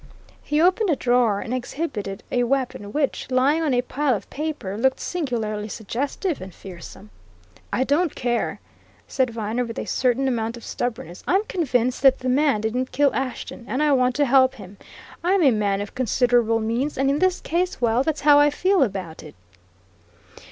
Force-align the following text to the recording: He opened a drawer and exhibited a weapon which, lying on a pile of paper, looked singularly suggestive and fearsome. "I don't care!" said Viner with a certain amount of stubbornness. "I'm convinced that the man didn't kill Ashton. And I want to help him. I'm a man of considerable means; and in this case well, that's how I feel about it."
He 0.41 0.59
opened 0.59 0.89
a 0.89 0.95
drawer 0.95 1.41
and 1.41 1.53
exhibited 1.53 2.23
a 2.31 2.41
weapon 2.45 2.91
which, 2.91 3.29
lying 3.29 3.61
on 3.61 3.71
a 3.71 3.83
pile 3.83 4.15
of 4.15 4.27
paper, 4.31 4.75
looked 4.75 4.99
singularly 4.99 5.67
suggestive 5.69 6.41
and 6.41 6.51
fearsome. 6.51 7.11
"I 7.71 7.83
don't 7.83 8.15
care!" 8.15 8.59
said 9.07 9.29
Viner 9.29 9.63
with 9.63 9.77
a 9.77 9.85
certain 9.85 10.27
amount 10.27 10.57
of 10.57 10.63
stubbornness. 10.63 11.23
"I'm 11.27 11.43
convinced 11.43 12.01
that 12.01 12.17
the 12.17 12.29
man 12.29 12.61
didn't 12.61 12.91
kill 12.91 13.13
Ashton. 13.13 13.65
And 13.67 13.83
I 13.83 13.91
want 13.91 14.15
to 14.15 14.25
help 14.25 14.55
him. 14.55 14.77
I'm 15.23 15.43
a 15.43 15.51
man 15.51 15.81
of 15.81 15.93
considerable 15.93 16.59
means; 16.61 16.97
and 16.97 17.07
in 17.11 17.19
this 17.19 17.39
case 17.39 17.79
well, 17.79 18.01
that's 18.01 18.21
how 18.21 18.39
I 18.39 18.49
feel 18.49 18.81
about 18.81 19.21
it." 19.21 19.35